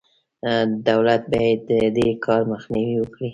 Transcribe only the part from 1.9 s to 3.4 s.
دې کار مخنیوی وکړي.